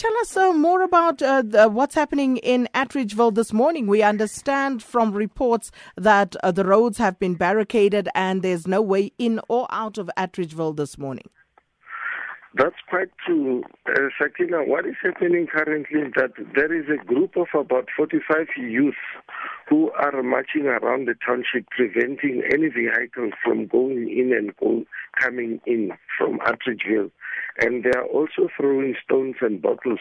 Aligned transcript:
tell 0.00 0.16
us 0.22 0.34
uh, 0.34 0.52
more 0.54 0.80
about 0.80 1.20
uh, 1.20 1.42
the, 1.42 1.68
what's 1.68 1.94
happening 1.94 2.38
in 2.38 2.66
Atteridgeville 2.74 3.34
this 3.34 3.52
morning. 3.52 3.86
We 3.86 4.02
understand 4.02 4.82
from 4.82 5.12
reports 5.12 5.70
that 5.94 6.34
uh, 6.36 6.52
the 6.52 6.64
roads 6.64 6.96
have 6.96 7.18
been 7.18 7.34
barricaded 7.34 8.08
and 8.14 8.40
there's 8.40 8.66
no 8.66 8.80
way 8.80 9.12
in 9.18 9.40
or 9.48 9.66
out 9.70 9.98
of 9.98 10.10
Atteridgeville 10.16 10.74
this 10.74 10.96
morning. 10.96 11.28
That's 12.54 12.80
quite 12.88 13.10
true. 13.26 13.62
Uh, 13.86 14.08
Sakina, 14.20 14.64
what 14.64 14.86
is 14.86 14.96
happening 15.02 15.46
currently 15.46 16.00
is 16.00 16.12
that 16.16 16.32
there 16.56 16.72
is 16.72 16.86
a 16.88 17.04
group 17.04 17.36
of 17.36 17.48
about 17.54 17.88
45 17.94 18.46
youth 18.56 18.94
who 19.68 19.90
are 19.92 20.22
marching 20.22 20.66
around 20.66 21.06
the 21.06 21.14
township 21.26 21.68
preventing 21.70 22.42
any 22.52 22.68
vehicle 22.68 23.30
from 23.44 23.66
going 23.66 24.08
in 24.10 24.32
and 24.32 24.54
coming 25.20 25.60
in 25.66 25.92
from 26.18 26.38
Atteridgeville. 26.40 27.10
And 27.58 27.84
they 27.84 27.90
are 27.90 28.06
also 28.06 28.48
throwing 28.56 28.94
stones 29.04 29.36
and 29.40 29.60
bottles 29.60 30.00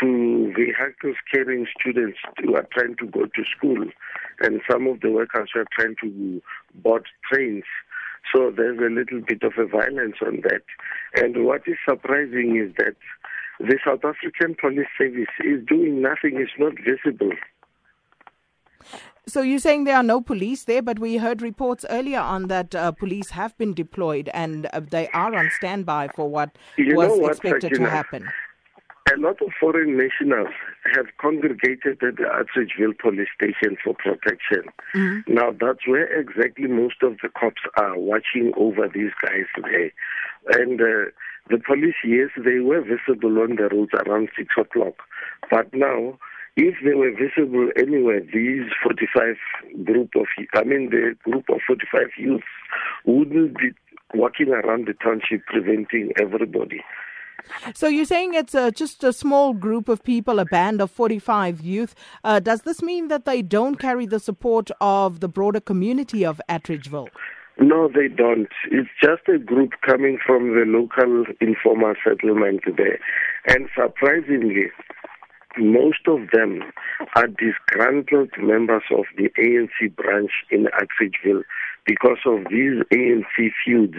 to 0.00 0.52
vehicles 0.56 1.16
carrying 1.32 1.66
students 1.80 2.18
who 2.42 2.54
are 2.54 2.66
trying 2.72 2.96
to 2.96 3.06
go 3.06 3.26
to 3.26 3.44
school. 3.56 3.84
And 4.40 4.60
some 4.70 4.86
of 4.86 5.00
the 5.00 5.10
workers 5.10 5.50
are 5.56 5.66
trying 5.76 5.96
to 6.02 6.42
board 6.74 7.06
trains 7.30 7.64
so 8.34 8.52
there's 8.54 8.78
a 8.78 8.92
little 8.92 9.20
bit 9.26 9.42
of 9.42 9.52
a 9.58 9.66
violence 9.66 10.16
on 10.24 10.42
that. 10.42 10.62
And 11.14 11.44
what 11.44 11.62
is 11.66 11.76
surprising 11.88 12.56
is 12.56 12.74
that 12.76 12.96
the 13.58 13.78
South 13.84 14.04
African 14.04 14.54
Police 14.60 14.88
Service 14.96 15.32
is 15.40 15.64
doing 15.66 16.02
nothing, 16.02 16.36
it's 16.36 16.52
not 16.58 16.74
visible. 16.78 17.32
So 19.26 19.42
you're 19.42 19.58
saying 19.58 19.84
there 19.84 19.96
are 19.96 20.02
no 20.02 20.20
police 20.20 20.64
there, 20.64 20.80
but 20.80 20.98
we 20.98 21.18
heard 21.18 21.42
reports 21.42 21.84
earlier 21.90 22.20
on 22.20 22.48
that 22.48 22.74
uh, 22.74 22.92
police 22.92 23.30
have 23.30 23.56
been 23.58 23.74
deployed 23.74 24.30
and 24.32 24.66
uh, 24.72 24.80
they 24.80 25.08
are 25.08 25.34
on 25.34 25.50
standby 25.58 26.08
for 26.16 26.30
what 26.30 26.56
you 26.76 26.96
was 26.96 27.18
what, 27.18 27.32
expected 27.32 27.74
to 27.74 27.90
happen 27.90 28.28
a 29.14 29.16
lot 29.16 29.40
of 29.40 29.48
foreign 29.58 29.96
nationals 29.96 30.52
have 30.94 31.06
congregated 31.20 32.02
at 32.02 32.16
the 32.16 32.24
Atteridgeville 32.24 32.98
police 32.98 33.28
station 33.34 33.76
for 33.82 33.94
protection. 33.94 34.64
Mm-hmm. 34.94 35.34
Now, 35.34 35.50
that's 35.52 35.86
where 35.86 36.06
exactly 36.06 36.66
most 36.66 37.02
of 37.02 37.16
the 37.22 37.28
cops 37.28 37.62
are 37.76 37.98
watching 37.98 38.52
over 38.56 38.88
these 38.88 39.12
guys 39.22 39.46
there. 39.62 39.92
And 40.60 40.80
uh, 40.80 41.10
the 41.50 41.58
police, 41.64 41.94
yes, 42.04 42.30
they 42.36 42.58
were 42.58 42.82
visible 42.82 43.38
on 43.40 43.56
the 43.56 43.68
roads 43.72 43.92
around 44.06 44.28
6 44.36 44.54
o'clock. 44.58 44.94
But 45.50 45.72
now, 45.72 46.18
if 46.58 46.74
they 46.84 46.94
were 46.94 47.12
visible 47.12 47.70
anywhere, 47.78 48.20
these 48.20 48.68
45 48.82 49.36
group 49.84 50.10
of, 50.16 50.26
I 50.54 50.64
mean, 50.64 50.90
the 50.90 51.14
group 51.22 51.44
of 51.50 51.60
45 51.64 52.08
youths 52.18 52.44
wouldn't 53.06 53.56
be 53.58 53.70
walking 54.12 54.48
around 54.48 54.88
the 54.88 54.94
township 54.94 55.46
preventing 55.46 56.10
everybody. 56.20 56.82
So 57.74 57.86
you're 57.86 58.04
saying 58.04 58.34
it's 58.34 58.56
uh, 58.56 58.72
just 58.72 59.04
a 59.04 59.12
small 59.12 59.52
group 59.52 59.88
of 59.88 60.02
people, 60.02 60.40
a 60.40 60.44
band 60.44 60.80
of 60.80 60.90
45 60.90 61.60
youth. 61.60 61.94
Uh, 62.24 62.40
does 62.40 62.62
this 62.62 62.82
mean 62.82 63.06
that 63.06 63.24
they 63.24 63.40
don't 63.40 63.76
carry 63.76 64.06
the 64.06 64.18
support 64.18 64.72
of 64.80 65.20
the 65.20 65.28
broader 65.28 65.60
community 65.60 66.26
of 66.26 66.40
Atteridgeville? 66.48 67.08
No, 67.60 67.88
they 67.88 68.08
don't. 68.08 68.48
It's 68.70 68.88
just 69.00 69.28
a 69.28 69.38
group 69.38 69.72
coming 69.86 70.18
from 70.24 70.54
the 70.54 70.64
local 70.66 71.24
informal 71.40 71.94
settlement 72.04 72.62
there. 72.76 72.98
And 73.46 73.68
surprisingly, 73.76 74.70
most 75.58 76.06
of 76.06 76.30
them 76.32 76.62
are 77.14 77.26
disgruntled 77.26 78.30
members 78.38 78.82
of 78.90 79.04
the 79.16 79.28
ANC 79.38 79.94
branch 79.96 80.30
in 80.50 80.66
Atteridgeville 80.66 81.42
because 81.86 82.18
of 82.26 82.44
these 82.50 82.82
ANC 82.92 83.50
feuds. 83.64 83.96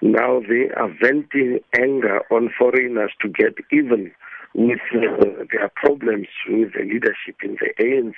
Now 0.00 0.40
they 0.40 0.70
are 0.76 0.94
venting 1.02 1.60
anger 1.78 2.20
on 2.30 2.50
foreigners 2.58 3.12
to 3.20 3.28
get 3.28 3.54
even 3.72 4.12
with 4.54 4.80
uh, 4.94 5.44
their 5.50 5.70
problems 5.74 6.28
with 6.48 6.72
the 6.74 6.84
leadership 6.84 7.36
in 7.42 7.56
the 7.60 7.72
ANC 7.82 8.14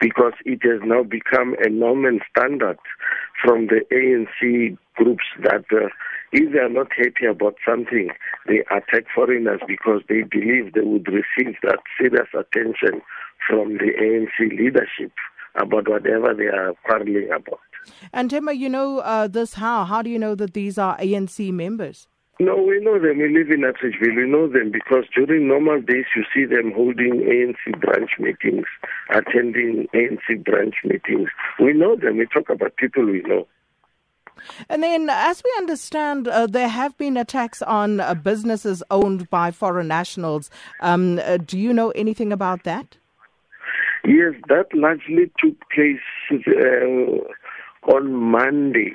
because 0.00 0.34
it 0.44 0.60
has 0.62 0.80
now 0.84 1.02
become 1.02 1.54
a 1.64 1.68
norm 1.68 2.04
and 2.04 2.20
standard 2.30 2.78
from 3.42 3.68
the 3.68 3.80
ANC 3.92 4.76
groups 4.94 5.24
that 5.42 5.64
uh, 5.72 5.88
if 6.32 6.52
they 6.52 6.58
are 6.58 6.68
not 6.68 6.88
happy 6.96 7.26
about 7.30 7.56
something, 7.66 8.10
they 8.46 8.60
attack 8.70 9.04
foreigners 9.14 9.60
because 9.66 10.02
they 10.08 10.22
believe 10.22 10.72
they 10.72 10.80
would 10.80 11.06
receive 11.06 11.54
that 11.62 11.78
serious 11.98 12.28
attention 12.34 13.00
from 13.48 13.74
the 13.74 13.92
ANC 14.00 14.50
leadership 14.58 15.12
about 15.54 15.88
whatever 15.88 16.34
they 16.34 16.46
are 16.46 16.74
quarreling 16.84 17.30
about. 17.34 17.60
And 18.12 18.30
Themba, 18.30 18.56
you 18.56 18.68
know 18.68 18.98
uh, 18.98 19.28
this 19.28 19.54
how? 19.54 19.84
How 19.84 20.02
do 20.02 20.10
you 20.10 20.18
know 20.18 20.34
that 20.34 20.54
these 20.54 20.78
are 20.78 20.98
ANC 20.98 21.52
members? 21.52 22.08
No, 22.40 22.56
we 22.56 22.80
know 22.80 22.98
them. 22.98 23.18
We 23.18 23.28
live 23.28 23.50
in 23.50 23.60
Atteridgeville. 23.60 24.16
We 24.16 24.28
know 24.28 24.48
them 24.48 24.72
because 24.72 25.04
during 25.14 25.46
normal 25.46 25.80
days 25.80 26.06
you 26.16 26.24
see 26.34 26.44
them 26.44 26.72
holding 26.74 27.22
ANC 27.22 27.80
branch 27.80 28.10
meetings, 28.18 28.66
attending 29.10 29.86
ANC 29.94 30.44
branch 30.44 30.74
meetings. 30.84 31.28
We 31.60 31.72
know 31.72 31.94
them. 31.94 32.18
We 32.18 32.26
talk 32.26 32.50
about 32.50 32.76
people 32.76 33.04
we 33.06 33.22
know. 33.22 33.46
And 34.68 34.82
then, 34.82 35.08
as 35.08 35.42
we 35.44 35.54
understand, 35.58 36.26
uh, 36.26 36.48
there 36.48 36.68
have 36.68 36.98
been 36.98 37.16
attacks 37.16 37.62
on 37.62 38.00
uh, 38.00 38.14
businesses 38.14 38.82
owned 38.90 39.30
by 39.30 39.52
foreign 39.52 39.86
nationals. 39.86 40.50
Um, 40.80 41.20
uh, 41.22 41.36
do 41.36 41.56
you 41.56 41.72
know 41.72 41.90
anything 41.90 42.32
about 42.32 42.64
that? 42.64 42.96
Yes, 44.04 44.34
that 44.48 44.66
largely 44.74 45.30
took 45.38 45.54
place 45.70 46.00
uh, 46.32 47.92
on 47.94 48.12
Monday 48.12 48.92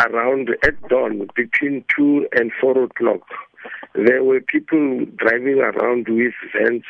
around 0.00 0.50
at 0.62 0.88
dawn 0.88 1.28
between 1.34 1.84
2 1.96 2.28
and 2.32 2.50
4 2.60 2.84
o'clock. 2.84 3.22
There 3.94 4.24
were 4.24 4.40
people 4.40 5.04
driving 5.16 5.58
around 5.58 6.08
with 6.08 6.34
vans, 6.54 6.84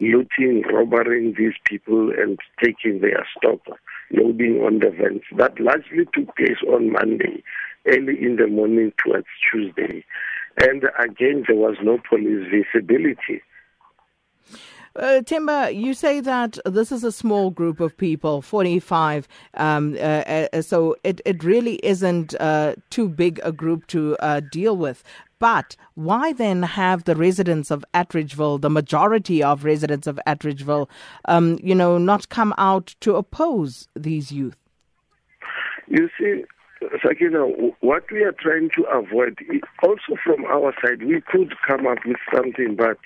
looting, 0.00 0.62
robbing 0.72 1.34
these 1.38 1.54
people, 1.64 2.10
and 2.10 2.38
taking 2.62 3.00
their 3.00 3.26
stock, 3.36 3.60
loading 4.10 4.60
on 4.60 4.80
the 4.80 4.90
vans. 4.90 5.22
That 5.36 5.58
largely 5.58 6.06
took 6.12 6.36
place 6.36 6.58
on 6.68 6.92
Monday, 6.92 7.42
early 7.86 8.22
in 8.22 8.36
the 8.36 8.46
morning 8.46 8.92
towards 9.02 9.26
Tuesday. 9.50 10.04
And 10.60 10.84
again, 10.98 11.44
there 11.46 11.56
was 11.56 11.76
no 11.82 11.98
police 12.08 12.46
visibility. 12.50 13.42
Uh, 14.96 15.20
Themba, 15.22 15.74
you 15.74 15.92
say 15.92 16.20
that 16.20 16.56
this 16.64 16.92
is 16.92 17.02
a 17.02 17.10
small 17.10 17.50
group 17.50 17.80
of 17.80 17.96
people, 17.96 18.40
45. 18.40 19.26
Um, 19.54 19.94
uh, 19.94 19.98
uh, 20.52 20.62
so 20.62 20.94
it, 21.02 21.20
it 21.24 21.42
really 21.42 21.76
isn't 21.82 22.34
uh, 22.40 22.76
too 22.90 23.08
big 23.08 23.40
a 23.42 23.50
group 23.50 23.88
to 23.88 24.16
uh, 24.20 24.40
deal 24.52 24.76
with. 24.76 25.02
But 25.40 25.74
why 25.94 26.32
then 26.32 26.62
have 26.62 27.04
the 27.04 27.16
residents 27.16 27.72
of 27.72 27.84
Atteridgeville, 27.92 28.60
the 28.60 28.70
majority 28.70 29.42
of 29.42 29.64
residents 29.64 30.06
of 30.06 30.20
Atteridgeville, 30.28 30.88
um, 31.24 31.58
you 31.60 31.74
know, 31.74 31.98
not 31.98 32.28
come 32.28 32.54
out 32.56 32.94
to 33.00 33.16
oppose 33.16 33.88
these 33.96 34.30
youth? 34.30 34.56
You 35.88 36.08
see, 36.18 36.44
Sakina, 37.02 37.46
what 37.80 38.10
we 38.12 38.22
are 38.22 38.32
trying 38.32 38.70
to 38.76 38.84
avoid, 38.84 39.38
also 39.82 40.16
from 40.22 40.44
our 40.44 40.72
side, 40.84 41.02
we 41.02 41.20
could 41.20 41.52
come 41.66 41.86
up 41.86 41.98
with 42.06 42.16
something, 42.32 42.76
but 42.76 42.98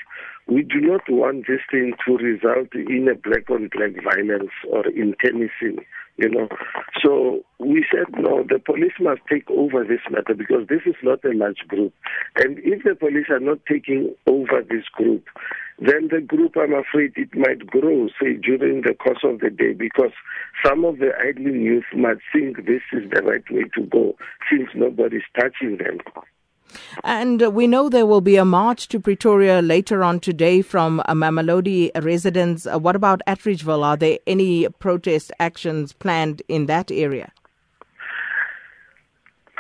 we 0.49 0.63
do 0.63 0.81
not 0.81 1.03
want 1.09 1.47
this 1.47 1.61
thing 1.71 1.93
to 2.07 2.17
result 2.17 2.73
in 2.75 3.07
a 3.09 3.15
black 3.15 3.51
on 3.51 3.69
black 3.69 3.93
violence 4.03 4.51
or 4.71 4.87
in 4.89 5.15
internecine, 5.23 5.85
you 6.17 6.31
know. 6.31 6.49
So 7.05 7.43
we 7.59 7.85
said, 7.93 8.07
no, 8.19 8.45
the 8.49 8.59
police 8.59 8.95
must 8.99 9.21
take 9.31 9.49
over 9.51 9.85
this 9.85 10.01
matter 10.11 10.35
because 10.35 10.67
this 10.69 10.81
is 10.87 10.95
not 11.03 11.23
a 11.25 11.37
large 11.37 11.61
group. 11.69 11.93
And 12.37 12.59
if 12.61 12.83
the 12.83 12.95
police 12.95 13.27
are 13.29 13.41
not 13.41 13.59
taking 13.71 14.15
over 14.27 14.63
this 14.63 14.85
group, 14.95 15.27
then 15.81 16.09
the 16.11 16.21
group, 16.21 16.57
I'm 16.57 16.73
afraid, 16.73 17.13
it 17.17 17.37
might 17.37 17.67
grow, 17.67 18.09
say, 18.21 18.35
during 18.35 18.83
the 18.83 18.95
course 18.95 19.23
of 19.23 19.41
the 19.41 19.51
day 19.51 19.75
because 19.75 20.13
some 20.65 20.85
of 20.85 20.99
the 20.99 21.11
idling 21.21 21.61
youth 21.61 21.85
might 21.95 22.19
think 22.33 22.65
this 22.65 22.83
is 22.93 23.09
the 23.13 23.23
right 23.23 23.45
way 23.51 23.65
to 23.77 23.83
go 23.87 24.17
since 24.51 24.71
nobody's 24.75 25.29
touching 25.39 25.77
them. 25.77 25.99
And 27.05 27.55
we 27.55 27.67
know 27.67 27.89
there 27.89 28.07
will 28.07 28.21
be 28.21 28.37
a 28.37 28.45
march 28.45 28.89
to 28.89 29.01
Pretoria 29.01 29.63
later 29.63 30.03
on 30.03 30.21
today 30.21 30.63
from 30.63 31.03
Mamelodi 31.09 31.91
residents. 32.03 32.67
What 32.67 32.97
about 32.97 33.23
Atteridgeville? 33.27 33.85
Are 33.85 33.97
there 33.97 34.19
any 34.27 34.69
protest 34.69 35.33
actions 35.39 35.93
planned 35.93 36.43
in 36.49 36.67
that 36.67 36.91
area? 36.91 37.33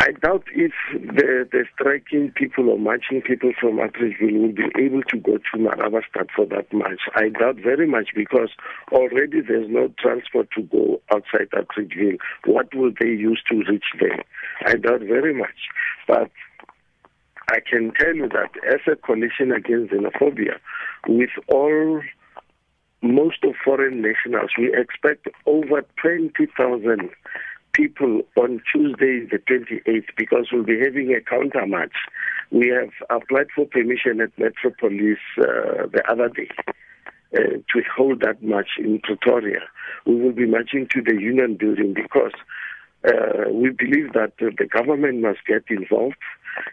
I 0.00 0.12
doubt 0.12 0.44
if 0.54 0.72
the, 0.92 1.48
the 1.50 1.64
striking 1.74 2.30
people 2.30 2.70
or 2.70 2.78
marching 2.78 3.20
people 3.20 3.52
from 3.60 3.78
Atteridgeville 3.78 4.40
will 4.40 4.52
be 4.52 4.70
able 4.78 5.02
to 5.02 5.16
go 5.16 5.38
to 5.38 5.58
Marabastad 5.58 6.28
for 6.36 6.46
that 6.46 6.72
march. 6.72 7.00
I 7.16 7.30
doubt 7.30 7.56
very 7.56 7.86
much 7.86 8.10
because 8.14 8.50
already 8.92 9.40
there's 9.40 9.68
no 9.68 9.92
transport 9.98 10.50
to 10.56 10.62
go 10.62 11.00
outside 11.12 11.48
Atteridgeville. 11.50 12.18
What 12.44 12.72
will 12.76 12.92
they 13.00 13.08
use 13.08 13.42
to 13.50 13.56
reach 13.68 13.86
there? 13.98 14.22
I 14.64 14.74
doubt 14.74 15.00
very 15.00 15.34
much. 15.34 15.68
But 16.06 16.30
I 17.58 17.68
can 17.68 17.92
tell 17.98 18.14
you 18.14 18.28
that 18.28 18.52
as 18.72 18.80
a 18.86 18.94
coalition 18.94 19.50
against 19.50 19.92
xenophobia, 19.92 20.58
with 21.08 21.30
all 21.48 22.00
most 23.02 23.42
of 23.42 23.54
foreign 23.64 24.00
nationals, 24.00 24.50
we 24.56 24.72
expect 24.76 25.26
over 25.44 25.84
20,000 26.00 27.10
people 27.72 28.22
on 28.36 28.62
Tuesday, 28.72 29.26
the 29.26 29.38
28th, 29.50 30.06
because 30.16 30.46
we'll 30.52 30.62
be 30.62 30.78
having 30.78 31.12
a 31.12 31.20
counter 31.20 31.66
march 31.66 31.94
We 32.52 32.68
have 32.68 32.92
applied 33.10 33.48
for 33.54 33.66
permission 33.66 34.20
at 34.20 34.30
Metropolis 34.38 35.18
uh, 35.38 35.86
the 35.92 36.02
other 36.08 36.28
day. 36.28 36.50
Uh, 37.36 37.58
to 37.70 37.82
hold 37.94 38.20
that 38.20 38.42
march 38.42 38.78
in 38.78 39.00
Pretoria. 39.00 39.60
We 40.06 40.14
will 40.14 40.32
be 40.32 40.46
marching 40.46 40.88
to 40.94 41.02
the 41.02 41.20
Union 41.20 41.56
building 41.56 41.92
because 41.92 42.32
uh, 43.06 43.50
we 43.52 43.70
believe 43.70 44.12
that 44.12 44.32
uh, 44.40 44.50
the 44.58 44.66
government 44.66 45.20
must 45.20 45.38
get 45.46 45.64
involved. 45.68 46.16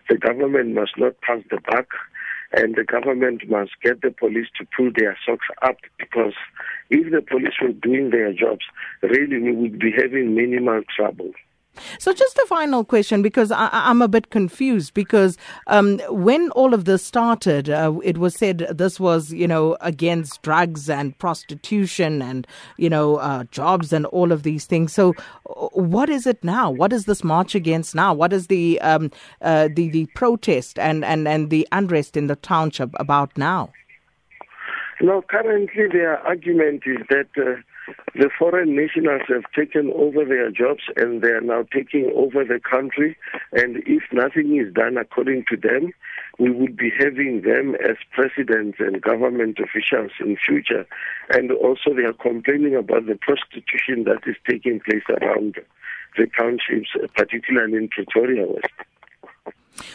The 0.09 0.17
government 0.17 0.73
must 0.73 0.97
not 0.97 1.21
pass 1.21 1.41
the 1.51 1.59
buck, 1.69 1.87
and 2.53 2.75
the 2.75 2.83
government 2.83 3.47
must 3.49 3.71
get 3.83 4.01
the 4.01 4.11
police 4.11 4.47
to 4.57 4.67
pull 4.75 4.91
their 4.95 5.17
socks 5.25 5.47
up 5.61 5.77
because 5.99 6.33
if 6.89 7.11
the 7.11 7.21
police 7.21 7.53
were 7.61 7.73
doing 7.73 8.09
their 8.09 8.33
jobs, 8.33 8.65
really 9.01 9.39
we 9.39 9.51
would 9.51 9.79
be 9.79 9.91
having 9.91 10.35
minimal 10.35 10.81
trouble. 10.95 11.31
So, 11.99 12.13
just 12.13 12.37
a 12.37 12.45
final 12.47 12.83
question 12.83 13.21
because 13.21 13.51
I, 13.51 13.69
am 13.71 14.01
a 14.01 14.07
bit 14.07 14.29
confused. 14.29 14.93
Because 14.93 15.37
um, 15.67 15.99
when 16.09 16.51
all 16.51 16.73
of 16.73 16.85
this 16.85 17.03
started, 17.03 17.69
uh, 17.69 17.93
it 18.03 18.17
was 18.17 18.35
said 18.35 18.67
this 18.71 18.99
was, 18.99 19.31
you 19.31 19.47
know, 19.47 19.77
against 19.81 20.41
drugs 20.41 20.89
and 20.89 21.17
prostitution 21.17 22.21
and, 22.21 22.47
you 22.77 22.89
know, 22.89 23.17
uh, 23.17 23.43
jobs 23.45 23.93
and 23.93 24.05
all 24.07 24.31
of 24.31 24.43
these 24.43 24.65
things. 24.65 24.93
So, 24.93 25.13
uh, 25.49 25.67
what 25.73 26.09
is 26.09 26.25
it 26.27 26.43
now? 26.43 26.69
What 26.69 26.93
is 26.93 27.05
this 27.05 27.23
march 27.23 27.55
against 27.55 27.95
now? 27.95 28.13
What 28.13 28.33
is 28.33 28.47
the 28.47 28.79
um, 28.81 29.11
uh, 29.41 29.69
the 29.73 29.89
the 29.89 30.05
protest 30.15 30.79
and, 30.79 31.05
and, 31.05 31.27
and 31.27 31.49
the 31.49 31.67
unrest 31.71 32.17
in 32.17 32.27
the 32.27 32.35
township 32.35 32.89
about 32.99 33.37
now? 33.37 33.71
No, 35.05 35.21
currently 35.21 35.83
their 35.93 36.17
argument 36.25 36.81
is 36.87 36.97
that 37.11 37.27
uh, 37.37 37.61
the 38.15 38.31
foreign 38.39 38.75
nationals 38.75 39.21
have 39.27 39.43
taken 39.55 39.91
over 39.93 40.25
their 40.25 40.49
jobs 40.49 40.81
and 40.95 41.21
they 41.21 41.29
are 41.29 41.41
now 41.41 41.63
taking 41.71 42.11
over 42.15 42.43
the 42.43 42.59
country. 42.59 43.15
And 43.51 43.83
if 43.85 44.01
nothing 44.11 44.59
is 44.59 44.73
done 44.73 44.97
according 44.97 45.45
to 45.51 45.57
them, 45.57 45.91
we 46.39 46.49
would 46.49 46.75
be 46.75 46.89
having 46.97 47.43
them 47.43 47.75
as 47.75 47.97
presidents 48.13 48.79
and 48.79 48.99
government 48.99 49.59
officials 49.59 50.09
in 50.19 50.37
future. 50.43 50.87
And 51.29 51.51
also 51.51 51.93
they 51.95 52.05
are 52.05 52.13
complaining 52.13 52.75
about 52.75 53.05
the 53.05 53.19
prostitution 53.21 54.05
that 54.05 54.27
is 54.27 54.37
taking 54.49 54.79
place 54.79 55.05
around 55.21 55.57
the 56.17 56.25
townships, 56.35 56.89
particularly 57.15 57.77
in 57.77 57.89
Pretoria 57.89 58.47
West. 58.47 59.93